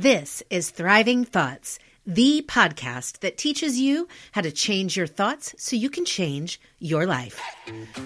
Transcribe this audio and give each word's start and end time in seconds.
This 0.00 0.44
is 0.48 0.70
Thriving 0.70 1.24
Thoughts, 1.24 1.80
the 2.06 2.44
podcast 2.46 3.18
that 3.18 3.36
teaches 3.36 3.80
you 3.80 4.06
how 4.30 4.42
to 4.42 4.52
change 4.52 4.96
your 4.96 5.08
thoughts 5.08 5.56
so 5.58 5.74
you 5.74 5.90
can 5.90 6.04
change 6.04 6.60
your 6.78 7.04
life. 7.04 7.40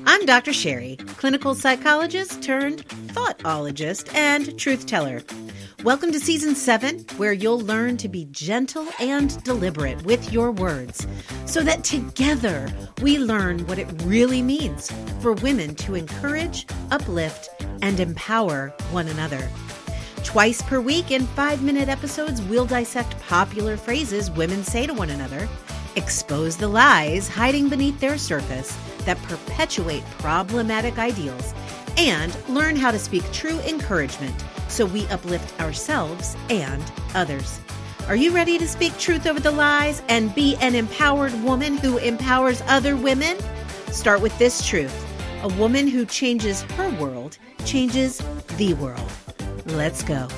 I'm 0.06 0.24
Dr. 0.24 0.54
Sherry, 0.54 0.96
clinical 1.18 1.54
psychologist 1.54 2.42
turned 2.42 2.88
thoughtologist 3.08 4.14
and 4.14 4.58
truth 4.58 4.86
teller. 4.86 5.22
Welcome 5.84 6.12
to 6.12 6.18
season 6.18 6.54
seven, 6.54 7.00
where 7.18 7.34
you'll 7.34 7.60
learn 7.60 7.99
to 7.99 8.09
be 8.09 8.24
gentle 8.31 8.88
and 8.99 9.45
deliberate 9.45 10.03
with 10.06 10.33
your 10.33 10.51
words 10.51 11.06
so 11.45 11.63
that 11.63 11.85
together 11.85 12.72
we 13.03 13.19
learn 13.19 13.67
what 13.67 13.79
it 13.79 14.03
really 14.04 14.40
means 14.40 14.90
for 15.21 15.35
women 15.35 15.74
to 15.74 15.95
encourage, 15.95 16.65
uplift, 16.91 17.51
and 17.83 18.01
empower 18.01 18.73
one 18.93 19.09
another. 19.09 19.47
Twice 20.24 20.62
per 20.62 20.80
week 20.80 21.10
in 21.10 21.27
five 21.28 21.62
minute 21.62 21.88
episodes, 21.88 22.41
we'll 22.42 22.64
dissect 22.64 23.20
popular 23.20 23.77
phrases 23.77 24.30
women 24.30 24.62
say 24.62 24.86
to 24.86 24.94
one 24.94 25.10
another, 25.10 25.48
expose 25.96 26.56
the 26.56 26.68
lies 26.68 27.28
hiding 27.28 27.68
beneath 27.68 27.98
their 28.00 28.16
surface 28.16 28.77
that 29.04 29.20
perpetuate 29.24 30.04
problematic 30.18 30.98
ideals, 30.98 31.52
and 31.96 32.36
learn 32.48 32.77
how 32.77 32.90
to 32.90 32.98
speak 32.98 33.30
true 33.32 33.58
encouragement 33.60 34.34
so 34.68 34.86
we 34.86 35.06
uplift 35.08 35.60
ourselves 35.60 36.36
and 36.48 36.82
others. 37.14 37.60
Are 38.08 38.16
you 38.16 38.32
ready 38.32 38.58
to 38.58 38.66
speak 38.66 38.96
truth 38.98 39.27
over 39.27 39.41
the 39.41 39.50
lies 39.50 40.02
and 40.08 40.34
be 40.34 40.56
an 40.56 40.74
empowered 40.74 41.34
woman 41.42 41.77
who 41.77 41.98
empowers 41.98 42.62
other 42.66 42.96
women? 42.96 43.36
Start 43.91 44.22
with 44.22 44.36
this 44.38 44.66
truth 44.66 45.08
a 45.42 45.48
woman 45.54 45.88
who 45.88 46.06
changes 46.06 46.62
her 46.62 46.88
world 47.00 47.36
changes 47.64 48.22
the 48.56 48.74
world. 48.74 49.12
Let's 49.66 50.02
go. 50.02 50.28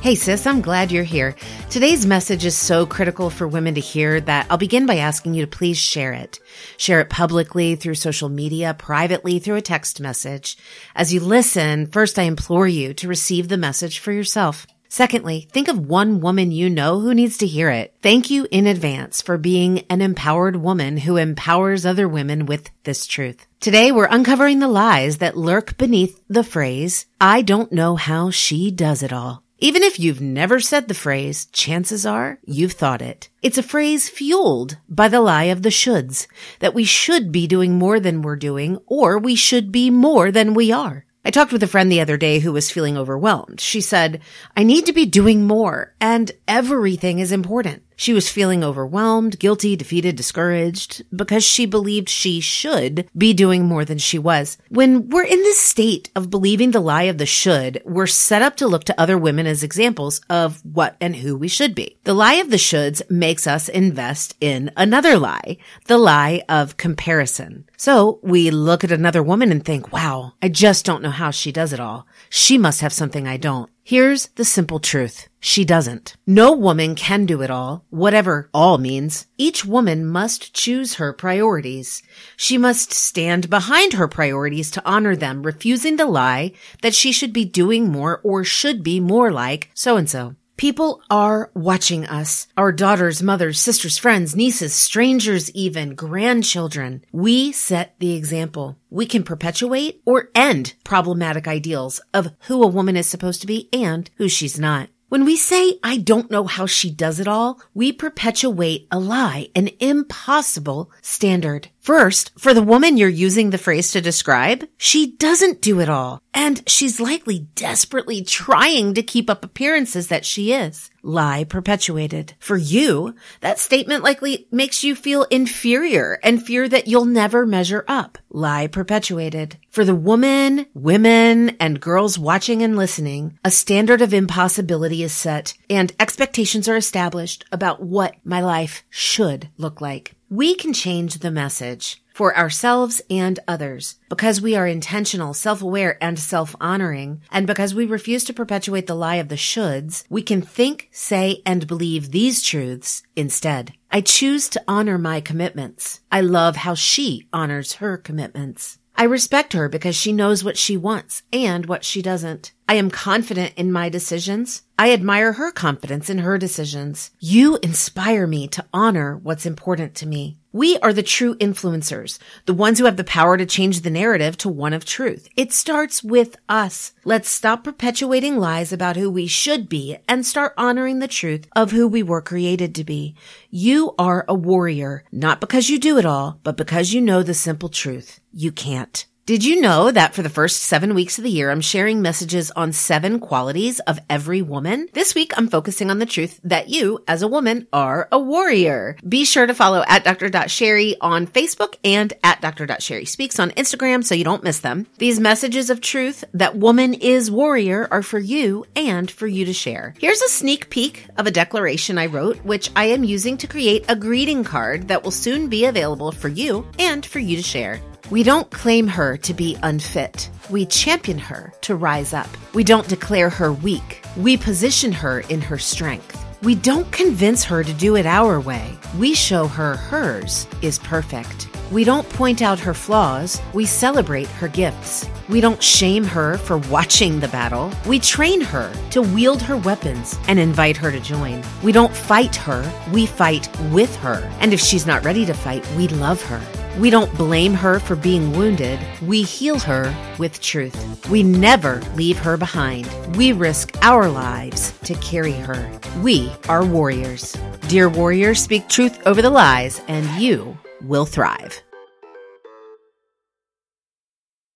Hey, 0.00 0.16
sis, 0.16 0.46
I'm 0.46 0.60
glad 0.60 0.92
you're 0.92 1.02
here. 1.02 1.34
Today's 1.70 2.04
message 2.04 2.44
is 2.44 2.54
so 2.54 2.84
critical 2.84 3.30
for 3.30 3.48
women 3.48 3.74
to 3.76 3.80
hear 3.80 4.20
that 4.20 4.46
I'll 4.50 4.58
begin 4.58 4.84
by 4.84 4.98
asking 4.98 5.32
you 5.32 5.46
to 5.46 5.50
please 5.50 5.78
share 5.78 6.12
it. 6.12 6.40
Share 6.76 7.00
it 7.00 7.08
publicly 7.08 7.74
through 7.74 7.94
social 7.94 8.28
media, 8.28 8.74
privately 8.74 9.38
through 9.38 9.56
a 9.56 9.62
text 9.62 10.00
message. 10.00 10.58
As 10.94 11.14
you 11.14 11.20
listen, 11.20 11.86
first 11.86 12.18
I 12.18 12.24
implore 12.24 12.68
you 12.68 12.92
to 12.92 13.08
receive 13.08 13.48
the 13.48 13.56
message 13.56 13.98
for 13.98 14.12
yourself. 14.12 14.66
Secondly, 14.88 15.48
think 15.50 15.68
of 15.68 15.78
one 15.78 16.20
woman 16.20 16.52
you 16.52 16.70
know 16.70 17.00
who 17.00 17.14
needs 17.14 17.38
to 17.38 17.46
hear 17.46 17.70
it. 17.70 17.96
Thank 18.02 18.30
you 18.30 18.46
in 18.50 18.66
advance 18.66 19.22
for 19.22 19.36
being 19.38 19.80
an 19.90 20.00
empowered 20.00 20.56
woman 20.56 20.98
who 20.98 21.16
empowers 21.16 21.84
other 21.84 22.08
women 22.08 22.46
with 22.46 22.70
this 22.84 23.06
truth. 23.06 23.46
Today 23.60 23.90
we're 23.90 24.06
uncovering 24.10 24.60
the 24.60 24.68
lies 24.68 25.18
that 25.18 25.36
lurk 25.36 25.76
beneath 25.76 26.20
the 26.28 26.44
phrase, 26.44 27.06
I 27.20 27.42
don't 27.42 27.72
know 27.72 27.96
how 27.96 28.30
she 28.30 28.70
does 28.70 29.02
it 29.02 29.12
all. 29.12 29.42
Even 29.58 29.82
if 29.82 29.98
you've 29.98 30.20
never 30.20 30.60
said 30.60 30.88
the 30.88 30.94
phrase, 30.94 31.46
chances 31.46 32.04
are 32.04 32.38
you've 32.44 32.72
thought 32.72 33.00
it. 33.00 33.30
It's 33.40 33.56
a 33.56 33.62
phrase 33.62 34.08
fueled 34.08 34.76
by 34.88 35.08
the 35.08 35.20
lie 35.20 35.44
of 35.44 35.62
the 35.62 35.70
shoulds, 35.70 36.26
that 36.58 36.74
we 36.74 36.84
should 36.84 37.32
be 37.32 37.46
doing 37.46 37.78
more 37.78 37.98
than 37.98 38.20
we're 38.20 38.36
doing, 38.36 38.78
or 38.86 39.18
we 39.18 39.34
should 39.34 39.72
be 39.72 39.88
more 39.90 40.30
than 40.30 40.54
we 40.54 40.70
are. 40.70 41.06
I 41.24 41.30
talked 41.30 41.52
with 41.52 41.62
a 41.62 41.66
friend 41.66 41.90
the 41.90 42.00
other 42.00 42.16
day 42.16 42.38
who 42.40 42.52
was 42.52 42.70
feeling 42.70 42.98
overwhelmed. 42.98 43.60
She 43.60 43.80
said, 43.80 44.20
I 44.56 44.62
need 44.62 44.86
to 44.86 44.92
be 44.92 45.06
doing 45.06 45.46
more 45.46 45.94
and 46.00 46.30
everything 46.46 47.18
is 47.18 47.32
important. 47.32 47.82
She 47.96 48.12
was 48.12 48.30
feeling 48.30 48.64
overwhelmed, 48.64 49.38
guilty, 49.38 49.76
defeated, 49.76 50.16
discouraged 50.16 51.04
because 51.14 51.44
she 51.44 51.66
believed 51.66 52.08
she 52.08 52.40
should 52.40 53.08
be 53.16 53.32
doing 53.32 53.64
more 53.64 53.84
than 53.84 53.98
she 53.98 54.18
was. 54.18 54.58
When 54.68 55.08
we're 55.10 55.24
in 55.24 55.42
this 55.42 55.60
state 55.60 56.10
of 56.14 56.30
believing 56.30 56.70
the 56.72 56.80
lie 56.80 57.04
of 57.04 57.18
the 57.18 57.26
should, 57.26 57.82
we're 57.84 58.06
set 58.06 58.42
up 58.42 58.56
to 58.56 58.66
look 58.66 58.84
to 58.84 59.00
other 59.00 59.16
women 59.16 59.46
as 59.46 59.62
examples 59.62 60.20
of 60.28 60.64
what 60.64 60.96
and 61.00 61.16
who 61.16 61.36
we 61.36 61.48
should 61.48 61.74
be. 61.74 61.98
The 62.04 62.14
lie 62.14 62.34
of 62.34 62.50
the 62.50 62.56
shoulds 62.56 63.02
makes 63.10 63.46
us 63.46 63.68
invest 63.68 64.36
in 64.40 64.70
another 64.76 65.18
lie, 65.18 65.58
the 65.86 65.98
lie 65.98 66.42
of 66.48 66.76
comparison. 66.76 67.68
So 67.76 68.18
we 68.22 68.50
look 68.50 68.84
at 68.84 68.92
another 68.92 69.22
woman 69.22 69.50
and 69.50 69.64
think, 69.64 69.92
wow, 69.92 70.32
I 70.42 70.48
just 70.48 70.84
don't 70.84 71.02
know 71.02 71.10
how 71.10 71.30
she 71.30 71.52
does 71.52 71.72
it 71.72 71.80
all. 71.80 72.06
She 72.28 72.58
must 72.58 72.80
have 72.80 72.92
something 72.92 73.26
I 73.26 73.36
don't. 73.36 73.70
Here's 73.86 74.28
the 74.36 74.46
simple 74.46 74.80
truth. 74.80 75.28
She 75.40 75.62
doesn't. 75.62 76.16
No 76.26 76.52
woman 76.52 76.94
can 76.94 77.26
do 77.26 77.42
it 77.42 77.50
all, 77.50 77.84
whatever 77.90 78.48
all 78.54 78.78
means. 78.78 79.26
Each 79.36 79.62
woman 79.62 80.06
must 80.06 80.54
choose 80.54 80.94
her 80.94 81.12
priorities. 81.12 82.02
She 82.34 82.56
must 82.56 82.94
stand 82.94 83.50
behind 83.50 83.92
her 83.92 84.08
priorities 84.08 84.70
to 84.70 84.82
honor 84.86 85.14
them, 85.14 85.42
refusing 85.42 85.98
to 85.98 86.06
lie 86.06 86.52
that 86.80 86.94
she 86.94 87.12
should 87.12 87.34
be 87.34 87.44
doing 87.44 87.92
more 87.92 88.22
or 88.24 88.42
should 88.42 88.82
be 88.82 89.00
more 89.00 89.30
like 89.30 89.68
so 89.74 89.98
and 89.98 90.08
so. 90.08 90.34
People 90.56 91.02
are 91.10 91.50
watching 91.54 92.06
us. 92.06 92.46
Our 92.56 92.70
daughters, 92.70 93.22
mothers, 93.22 93.58
sisters, 93.58 93.98
friends, 93.98 94.36
nieces, 94.36 94.72
strangers, 94.72 95.50
even 95.50 95.96
grandchildren. 95.96 97.04
We 97.10 97.50
set 97.50 97.96
the 97.98 98.14
example. 98.14 98.78
We 98.88 99.06
can 99.06 99.24
perpetuate 99.24 100.00
or 100.04 100.30
end 100.32 100.74
problematic 100.84 101.48
ideals 101.48 102.00
of 102.12 102.32
who 102.46 102.62
a 102.62 102.68
woman 102.68 102.96
is 102.96 103.08
supposed 103.08 103.40
to 103.40 103.48
be 103.48 103.68
and 103.72 104.08
who 104.16 104.28
she's 104.28 104.58
not. 104.58 104.90
When 105.08 105.24
we 105.24 105.36
say, 105.36 105.78
I 105.82 105.98
don't 105.98 106.30
know 106.30 106.44
how 106.44 106.66
she 106.66 106.90
does 106.90 107.20
it 107.20 107.28
all, 107.28 107.60
we 107.72 107.92
perpetuate 107.92 108.86
a 108.90 108.98
lie, 108.98 109.48
an 109.54 109.70
impossible 109.78 110.90
standard. 111.02 111.68
First, 111.84 112.32
for 112.38 112.54
the 112.54 112.62
woman 112.62 112.96
you're 112.96 113.10
using 113.10 113.50
the 113.50 113.58
phrase 113.58 113.92
to 113.92 114.00
describe, 114.00 114.66
she 114.78 115.12
doesn't 115.18 115.60
do 115.60 115.80
it 115.80 115.90
all. 115.90 116.22
And 116.32 116.66
she's 116.66 116.98
likely 116.98 117.40
desperately 117.56 118.24
trying 118.24 118.94
to 118.94 119.02
keep 119.02 119.28
up 119.28 119.44
appearances 119.44 120.08
that 120.08 120.24
she 120.24 120.54
is. 120.54 120.88
Lie 121.02 121.44
perpetuated. 121.44 122.32
For 122.38 122.56
you, 122.56 123.14
that 123.42 123.58
statement 123.58 124.02
likely 124.02 124.48
makes 124.50 124.82
you 124.82 124.94
feel 124.94 125.24
inferior 125.24 126.18
and 126.22 126.42
fear 126.42 126.66
that 126.70 126.86
you'll 126.86 127.04
never 127.04 127.44
measure 127.44 127.84
up. 127.86 128.16
Lie 128.30 128.68
perpetuated. 128.68 129.58
For 129.68 129.84
the 129.84 129.94
woman, 129.94 130.64
women, 130.72 131.50
and 131.60 131.82
girls 131.82 132.18
watching 132.18 132.62
and 132.62 132.78
listening, 132.78 133.38
a 133.44 133.50
standard 133.50 134.00
of 134.00 134.14
impossibility 134.14 135.02
is 135.02 135.12
set 135.12 135.52
and 135.68 135.92
expectations 136.00 136.66
are 136.66 136.76
established 136.76 137.44
about 137.52 137.82
what 137.82 138.16
my 138.24 138.40
life 138.40 138.84
should 138.88 139.50
look 139.58 139.82
like. 139.82 140.14
We 140.36 140.56
can 140.56 140.72
change 140.72 141.20
the 141.20 141.30
message 141.30 142.02
for 142.12 142.36
ourselves 142.36 143.00
and 143.08 143.38
others 143.46 144.00
because 144.08 144.40
we 144.40 144.56
are 144.56 144.66
intentional, 144.66 145.32
self-aware, 145.32 145.96
and 146.02 146.18
self-honoring. 146.18 147.22
And 147.30 147.46
because 147.46 147.72
we 147.72 147.86
refuse 147.86 148.24
to 148.24 148.32
perpetuate 148.32 148.88
the 148.88 148.96
lie 148.96 149.20
of 149.22 149.28
the 149.28 149.36
shoulds, 149.36 150.02
we 150.10 150.22
can 150.22 150.42
think, 150.42 150.88
say, 150.90 151.40
and 151.46 151.68
believe 151.68 152.10
these 152.10 152.42
truths 152.42 153.04
instead. 153.14 153.74
I 153.92 154.00
choose 154.00 154.48
to 154.48 154.64
honor 154.66 154.98
my 154.98 155.20
commitments. 155.20 156.00
I 156.10 156.22
love 156.22 156.56
how 156.56 156.74
she 156.74 157.28
honors 157.32 157.74
her 157.74 157.96
commitments. 157.96 158.80
I 158.96 159.04
respect 159.04 159.54
her 159.54 159.68
because 159.68 159.96
she 159.96 160.12
knows 160.12 160.44
what 160.44 160.56
she 160.56 160.76
wants 160.76 161.24
and 161.32 161.66
what 161.66 161.84
she 161.84 162.00
doesn't. 162.00 162.52
I 162.68 162.74
am 162.74 162.90
confident 162.90 163.54
in 163.56 163.72
my 163.72 163.88
decisions. 163.88 164.62
I 164.78 164.92
admire 164.92 165.32
her 165.32 165.50
confidence 165.50 166.08
in 166.08 166.18
her 166.18 166.38
decisions. 166.38 167.10
You 167.18 167.58
inspire 167.62 168.26
me 168.26 168.46
to 168.48 168.64
honor 168.72 169.16
what's 169.16 169.46
important 169.46 169.96
to 169.96 170.06
me. 170.06 170.38
We 170.54 170.78
are 170.78 170.92
the 170.92 171.02
true 171.02 171.34
influencers, 171.38 172.20
the 172.46 172.54
ones 172.54 172.78
who 172.78 172.84
have 172.84 172.96
the 172.96 173.02
power 173.02 173.36
to 173.36 173.44
change 173.44 173.80
the 173.80 173.90
narrative 173.90 174.36
to 174.36 174.48
one 174.48 174.72
of 174.72 174.84
truth. 174.84 175.28
It 175.36 175.52
starts 175.52 176.04
with 176.04 176.36
us. 176.48 176.92
Let's 177.04 177.28
stop 177.28 177.64
perpetuating 177.64 178.38
lies 178.38 178.72
about 178.72 178.94
who 178.94 179.10
we 179.10 179.26
should 179.26 179.68
be 179.68 179.96
and 180.06 180.24
start 180.24 180.54
honoring 180.56 181.00
the 181.00 181.08
truth 181.08 181.48
of 181.56 181.72
who 181.72 181.88
we 181.88 182.04
were 182.04 182.22
created 182.22 182.72
to 182.76 182.84
be. 182.84 183.16
You 183.50 183.96
are 183.98 184.24
a 184.28 184.34
warrior, 184.34 185.02
not 185.10 185.40
because 185.40 185.68
you 185.68 185.80
do 185.80 185.98
it 185.98 186.06
all, 186.06 186.38
but 186.44 186.56
because 186.56 186.92
you 186.92 187.00
know 187.00 187.24
the 187.24 187.34
simple 187.34 187.68
truth. 187.68 188.20
You 188.32 188.52
can't. 188.52 189.06
Did 189.26 189.42
you 189.42 189.62
know 189.62 189.90
that 189.90 190.12
for 190.12 190.20
the 190.20 190.28
first 190.28 190.64
seven 190.64 190.94
weeks 190.94 191.16
of 191.16 191.24
the 191.24 191.30
year, 191.30 191.50
I'm 191.50 191.62
sharing 191.62 192.02
messages 192.02 192.50
on 192.50 192.74
seven 192.74 193.18
qualities 193.20 193.80
of 193.80 193.98
every 194.10 194.42
woman? 194.42 194.86
This 194.92 195.14
week, 195.14 195.32
I'm 195.34 195.48
focusing 195.48 195.90
on 195.90 195.98
the 195.98 196.04
truth 196.04 196.38
that 196.44 196.68
you, 196.68 197.02
as 197.08 197.22
a 197.22 197.28
woman, 197.28 197.66
are 197.72 198.06
a 198.12 198.18
warrior. 198.18 198.98
Be 199.08 199.24
sure 199.24 199.46
to 199.46 199.54
follow 199.54 199.82
at 199.88 200.04
Dr.Sherry 200.04 200.96
on 201.00 201.26
Facebook 201.26 201.76
and 201.82 202.12
at 202.22 202.42
Dr.Sherry 202.42 203.06
Speaks 203.06 203.38
on 203.38 203.52
Instagram 203.52 204.04
so 204.04 204.14
you 204.14 204.24
don't 204.24 204.44
miss 204.44 204.60
them. 204.60 204.86
These 204.98 205.20
messages 205.20 205.70
of 205.70 205.80
truth 205.80 206.26
that 206.34 206.58
woman 206.58 206.92
is 206.92 207.30
warrior 207.30 207.88
are 207.90 208.02
for 208.02 208.18
you 208.18 208.66
and 208.76 209.10
for 209.10 209.26
you 209.26 209.46
to 209.46 209.54
share. 209.54 209.94
Here's 209.98 210.20
a 210.20 210.28
sneak 210.28 210.68
peek 210.68 211.06
of 211.16 211.26
a 211.26 211.30
declaration 211.30 211.96
I 211.96 212.06
wrote, 212.06 212.44
which 212.44 212.70
I 212.76 212.84
am 212.88 213.04
using 213.04 213.38
to 213.38 213.46
create 213.46 213.86
a 213.88 213.96
greeting 213.96 214.44
card 214.44 214.88
that 214.88 215.02
will 215.02 215.10
soon 215.10 215.48
be 215.48 215.64
available 215.64 216.12
for 216.12 216.28
you 216.28 216.68
and 216.78 217.06
for 217.06 217.20
you 217.20 217.38
to 217.38 217.42
share. 217.42 217.80
We 218.10 218.22
don't 218.22 218.50
claim 218.50 218.86
her 218.86 219.16
to 219.16 219.32
be 219.32 219.56
unfit. 219.62 220.28
We 220.50 220.66
champion 220.66 221.16
her 221.18 221.54
to 221.62 221.74
rise 221.74 222.12
up. 222.12 222.28
We 222.52 222.62
don't 222.62 222.86
declare 222.86 223.30
her 223.30 223.50
weak. 223.50 224.04
We 224.18 224.36
position 224.36 224.92
her 224.92 225.20
in 225.20 225.40
her 225.40 225.56
strength. 225.56 226.20
We 226.42 226.54
don't 226.54 226.90
convince 226.92 227.44
her 227.44 227.64
to 227.64 227.72
do 227.72 227.96
it 227.96 228.04
our 228.04 228.38
way. 228.38 228.78
We 228.98 229.14
show 229.14 229.48
her 229.48 229.76
hers 229.76 230.46
is 230.60 230.78
perfect. 230.80 231.48
We 231.72 231.82
don't 231.82 232.06
point 232.10 232.42
out 232.42 232.58
her 232.60 232.74
flaws, 232.74 233.40
we 233.54 233.64
celebrate 233.64 234.26
her 234.26 234.48
gifts. 234.48 235.08
We 235.30 235.40
don't 235.40 235.62
shame 235.62 236.04
her 236.04 236.36
for 236.36 236.58
watching 236.58 237.20
the 237.20 237.28
battle. 237.28 237.72
We 237.86 237.98
train 237.98 238.42
her 238.42 238.70
to 238.90 239.00
wield 239.00 239.40
her 239.40 239.56
weapons 239.56 240.18
and 240.28 240.38
invite 240.38 240.76
her 240.76 240.92
to 240.92 241.00
join. 241.00 241.42
We 241.62 241.72
don't 241.72 241.96
fight 241.96 242.36
her, 242.36 242.70
we 242.92 243.06
fight 243.06 243.48
with 243.72 243.96
her. 243.96 244.30
And 244.40 244.52
if 244.52 244.60
she's 244.60 244.84
not 244.84 245.04
ready 245.04 245.24
to 245.24 245.32
fight, 245.32 245.66
we 245.78 245.88
love 245.88 246.20
her. 246.24 246.63
We 246.76 246.90
don't 246.90 247.12
blame 247.16 247.54
her 247.54 247.78
for 247.78 247.94
being 247.94 248.36
wounded. 248.36 248.80
We 249.00 249.22
heal 249.22 249.60
her 249.60 249.94
with 250.18 250.40
truth. 250.40 251.08
We 251.08 251.22
never 251.22 251.80
leave 251.94 252.18
her 252.18 252.36
behind. 252.36 252.88
We 253.16 253.32
risk 253.32 253.76
our 253.82 254.08
lives 254.08 254.72
to 254.84 254.94
carry 254.96 255.32
her. 255.32 255.70
We 256.02 256.32
are 256.48 256.64
warriors. 256.64 257.36
Dear 257.68 257.88
warriors, 257.88 258.42
speak 258.42 258.68
truth 258.68 259.06
over 259.06 259.22
the 259.22 259.30
lies, 259.30 259.80
and 259.86 260.04
you 260.20 260.58
will 260.82 261.06
thrive. 261.06 261.62